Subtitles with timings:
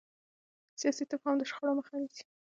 [0.79, 2.23] سیاسي تفاهم د شخړو مخه نیسي